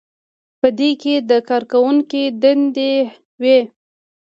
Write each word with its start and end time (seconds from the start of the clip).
په 0.59 0.67
دې 0.79 0.89
کې 1.01 1.13
د 1.29 1.31
کارکوونکي 1.49 2.23
دندې 2.41 2.91
وي. 3.41 3.59